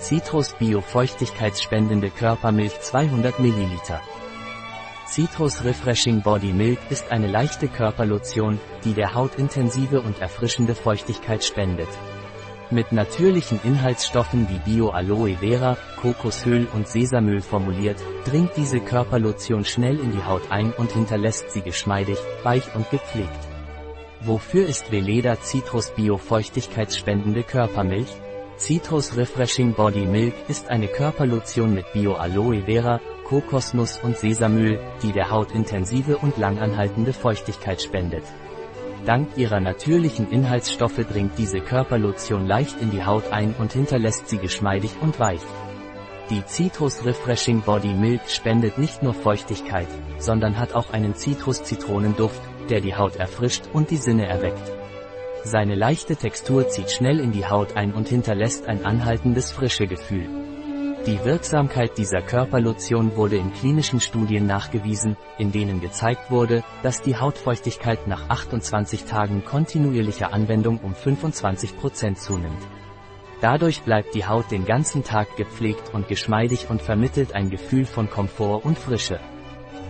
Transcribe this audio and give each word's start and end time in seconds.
Citrus 0.00 0.54
Bio 0.54 0.80
feuchtigkeitsspendende 0.80 2.08
Körpermilch 2.08 2.80
200 2.80 3.38
ml. 3.38 4.00
Citrus 5.06 5.62
Refreshing 5.62 6.22
Body 6.22 6.54
Milk 6.54 6.78
ist 6.88 7.12
eine 7.12 7.26
leichte 7.26 7.68
Körperlotion, 7.68 8.58
die 8.82 8.94
der 8.94 9.14
Haut 9.14 9.34
intensive 9.34 10.00
und 10.00 10.18
erfrischende 10.22 10.74
Feuchtigkeit 10.74 11.44
spendet. 11.44 11.90
Mit 12.70 12.92
natürlichen 12.92 13.60
Inhaltsstoffen 13.62 14.48
wie 14.48 14.58
Bio-Aloe 14.70 15.36
Vera, 15.36 15.76
Kokosöl 16.00 16.66
und 16.72 16.88
Sesamöl 16.88 17.42
formuliert, 17.42 17.98
dringt 18.24 18.56
diese 18.56 18.80
Körperlotion 18.80 19.66
schnell 19.66 20.00
in 20.00 20.12
die 20.12 20.24
Haut 20.24 20.50
ein 20.50 20.72
und 20.72 20.92
hinterlässt 20.92 21.50
sie 21.50 21.60
geschmeidig, 21.60 22.16
weich 22.42 22.74
und 22.74 22.88
gepflegt. 22.90 23.28
Wofür 24.22 24.66
ist 24.66 24.90
Veleda 24.90 25.36
Citrus 25.42 25.90
Bio 25.90 26.16
feuchtigkeitsspendende 26.16 27.42
Körpermilch? 27.42 28.08
Citrus 28.60 29.16
Refreshing 29.16 29.72
Body 29.72 30.04
Milk 30.04 30.34
ist 30.48 30.68
eine 30.68 30.86
Körperlotion 30.86 31.72
mit 31.72 31.90
Bio-Aloe 31.94 32.64
Vera, 32.66 33.00
Kokosnuss 33.24 33.98
und 34.02 34.18
Sesamöl, 34.18 34.78
die 35.02 35.12
der 35.12 35.30
Haut 35.30 35.52
intensive 35.52 36.18
und 36.18 36.36
langanhaltende 36.36 37.14
Feuchtigkeit 37.14 37.80
spendet. 37.80 38.22
Dank 39.06 39.30
ihrer 39.38 39.60
natürlichen 39.60 40.30
Inhaltsstoffe 40.30 40.98
dringt 41.10 41.38
diese 41.38 41.62
Körperlotion 41.62 42.46
leicht 42.46 42.82
in 42.82 42.90
die 42.90 43.02
Haut 43.02 43.32
ein 43.32 43.54
und 43.58 43.72
hinterlässt 43.72 44.28
sie 44.28 44.36
geschmeidig 44.36 44.90
und 45.00 45.18
weich. 45.18 45.40
Die 46.28 46.42
Citrus 46.46 47.06
Refreshing 47.06 47.62
Body 47.62 47.94
Milk 47.94 48.28
spendet 48.28 48.76
nicht 48.76 49.02
nur 49.02 49.14
Feuchtigkeit, 49.14 49.88
sondern 50.18 50.58
hat 50.58 50.74
auch 50.74 50.92
einen 50.92 51.14
Citrus-Zitronenduft, 51.14 52.42
der 52.68 52.82
die 52.82 52.94
Haut 52.94 53.16
erfrischt 53.16 53.62
und 53.72 53.90
die 53.90 53.96
Sinne 53.96 54.26
erweckt. 54.26 54.79
Seine 55.44 55.74
leichte 55.74 56.16
Textur 56.16 56.68
zieht 56.68 56.90
schnell 56.90 57.18
in 57.18 57.32
die 57.32 57.46
Haut 57.46 57.74
ein 57.74 57.94
und 57.94 58.08
hinterlässt 58.08 58.66
ein 58.66 58.84
anhaltendes 58.84 59.52
frische 59.52 59.86
Gefühl. 59.86 60.28
Die 61.06 61.24
Wirksamkeit 61.24 61.96
dieser 61.96 62.20
Körperlotion 62.20 63.16
wurde 63.16 63.36
in 63.36 63.54
klinischen 63.54 64.00
Studien 64.00 64.46
nachgewiesen, 64.46 65.16
in 65.38 65.50
denen 65.50 65.80
gezeigt 65.80 66.30
wurde, 66.30 66.62
dass 66.82 67.00
die 67.00 67.16
Hautfeuchtigkeit 67.16 68.06
nach 68.06 68.28
28 68.28 69.04
Tagen 69.04 69.42
kontinuierlicher 69.42 70.34
Anwendung 70.34 70.78
um 70.78 70.92
25% 70.92 72.16
zunimmt. 72.16 72.62
Dadurch 73.40 73.80
bleibt 73.80 74.14
die 74.14 74.26
Haut 74.26 74.50
den 74.50 74.66
ganzen 74.66 75.02
Tag 75.02 75.36
gepflegt 75.36 75.94
und 75.94 76.06
geschmeidig 76.06 76.68
und 76.68 76.82
vermittelt 76.82 77.34
ein 77.34 77.48
Gefühl 77.48 77.86
von 77.86 78.10
Komfort 78.10 78.66
und 78.66 78.78
Frische. 78.78 79.18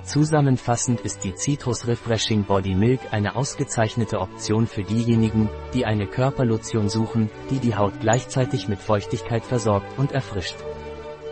Zusammenfassend 0.03 1.01
ist 1.03 1.25
die 1.25 1.35
Citrus 1.35 1.87
Refreshing 1.87 2.45
Body 2.45 2.75
Milk 2.75 3.01
eine 3.11 3.37
ausgezeichnete 3.37 4.21
Option 4.21 4.67
für 4.67 4.83
diejenigen, 4.83 5.49
die 5.75 5.85
eine 5.85 6.07
Körperlotion 6.07 6.89
suchen, 6.89 7.31
die 7.51 7.59
die 7.59 7.77
Haut 7.77 8.01
gleichzeitig 8.01 8.67
mit 8.67 8.81
Feuchtigkeit 8.81 9.45
versorgt 9.45 9.99
und 9.99 10.13
erfrischt. 10.13 10.57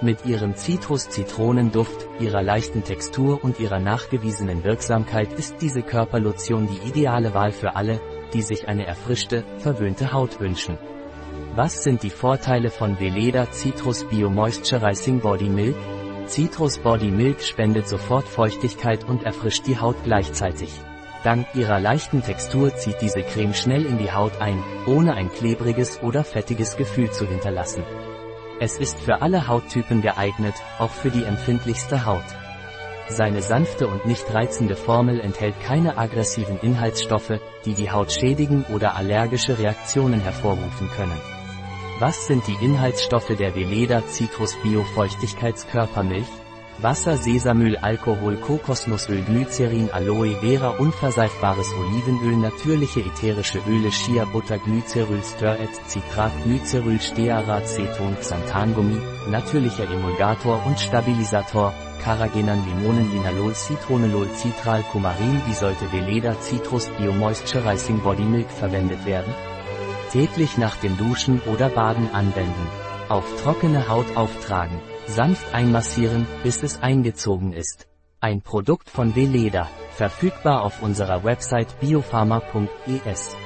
Mit 0.01 0.25
ihrem 0.27 0.55
Zitrus-Zitronenduft, 0.55 2.07
ihrer 2.21 2.43
leichten 2.43 2.85
Textur 2.85 3.43
und 3.43 3.59
ihrer 3.59 3.81
nachgewiesenen 3.81 4.63
Wirksamkeit 4.63 5.33
ist 5.33 5.57
diese 5.61 5.83
Körperlotion 5.83 6.69
die 6.69 6.89
ideale 6.89 7.35
Wahl 7.35 7.51
für 7.51 7.75
alle, 7.75 8.01
die 8.33 8.43
sich 8.43 8.69
eine 8.69 8.87
erfrischte, 8.87 9.43
verwöhnte 9.59 10.13
Haut 10.13 10.39
wünschen. 10.41 10.79
Was 11.57 11.83
sind 11.83 12.05
die 12.05 12.11
Vorteile 12.11 12.71
von 12.71 13.01
Veleda 13.01 13.51
Citrus 13.51 14.05
Bio 14.05 14.31
Moisturizing 14.31 15.19
Body 15.19 15.49
Milk? 15.49 15.75
Citrus 16.29 16.79
Body 16.79 17.11
Milk 17.11 17.43
spendet 17.43 17.89
sofort 17.89 18.29
Feuchtigkeit 18.29 19.03
und 19.05 19.23
erfrischt 19.23 19.67
die 19.67 19.79
Haut 19.79 19.97
gleichzeitig. 20.05 20.71
Dank 21.25 21.47
ihrer 21.55 21.81
leichten 21.81 22.23
Textur 22.23 22.75
zieht 22.77 23.01
diese 23.01 23.23
Creme 23.23 23.55
schnell 23.55 23.87
in 23.87 23.99
die 23.99 24.13
Haut 24.13 24.41
ein, 24.41 24.63
ohne 24.87 25.15
ein 25.15 25.33
klebriges 25.33 26.03
oder 26.03 26.25
fettiges 26.25 26.77
Gefühl 26.77 27.11
zu 27.11 27.27
hinterlassen. 27.27 27.83
Es 28.61 28.79
ist 28.79 28.99
für 29.01 29.23
alle 29.23 29.49
Hauttypen 29.49 30.03
geeignet, 30.03 30.55
auch 30.79 30.91
für 30.91 31.11
die 31.11 31.25
empfindlichste 31.25 32.05
Haut. 32.05 32.25
Seine 33.09 33.41
sanfte 33.41 33.89
und 33.89 34.05
nicht 34.05 34.33
reizende 34.33 34.77
Formel 34.77 35.21
enthält 35.21 35.59
keine 35.61 35.97
aggressiven 35.97 36.61
Inhaltsstoffe, 36.61 37.41
die 37.65 37.75
die 37.75 37.91
Haut 37.91 38.13
schädigen 38.13 38.67
oder 38.69 38.97
allergische 38.97 39.59
Reaktionen 39.59 40.21
hervorrufen 40.21 40.91
können. 40.95 41.38
Was 42.01 42.29
sind 42.29 42.47
die 42.47 42.65
Inhaltsstoffe 42.65 43.35
der 43.37 43.57
Veleda 43.57 44.07
Citrus 44.07 44.55
Bio 44.63 44.85
Feuchtigkeitskörpermilch? 44.95 46.29
Wasser, 46.81 47.17
Sesamöl, 47.17 47.77
Alkohol, 47.77 48.37
Kokosnussöl, 48.37 49.23
Glycerin, 49.23 49.91
Aloe 49.91 50.37
Vera, 50.37 50.79
unverseifbares 50.79 51.67
Olivenöl, 51.73 52.37
natürliche 52.37 53.01
ätherische 53.01 53.59
Öle, 53.67 53.91
Shea 53.91 54.25
Butter, 54.27 54.59
Glyceryl, 54.59 55.21
Störet, 55.25 55.75
Citrat, 55.89 56.31
Glyceryl, 56.45 57.01
Stearat, 57.01 57.67
Ceton, 57.67 58.17
Xanthangummi, 58.21 59.01
natürlicher 59.29 59.91
Emulgator 59.91 60.65
und 60.67 60.79
Stabilisator, 60.79 61.75
Carrageenan, 62.05 62.65
Limonen, 62.65 63.11
Linalol, 63.13 63.57
Citronelol, 63.57 64.29
Citral, 64.37 64.85
Kumarin. 64.93 65.43
Wie 65.47 65.53
sollte 65.53 65.91
Veleda 65.91 66.41
Citrus 66.43 66.89
Bio 66.91 67.11
Moisturizing 67.11 67.99
Body 67.99 68.23
Milk 68.23 68.49
verwendet 68.53 69.05
werden? 69.05 69.35
Täglich 70.13 70.57
nach 70.57 70.77
dem 70.77 70.97
Duschen 70.97 71.41
oder 71.43 71.69
Baden 71.69 72.11
anwenden. 72.15 72.69
Auf 73.11 73.25
trockene 73.43 73.89
Haut 73.89 74.17
auftragen. 74.17 74.81
Sanft 75.07 75.55
einmassieren, 75.55 76.27
bis 76.43 76.63
es 76.63 76.81
eingezogen 76.83 77.53
ist. 77.53 77.87
Ein 78.19 78.41
Produkt 78.41 78.89
von 78.89 79.15
Veleda, 79.15 79.69
verfügbar 79.91 80.63
auf 80.63 80.83
unserer 80.83 81.25
Website 81.25 81.79
biopharma.es. 81.81 83.37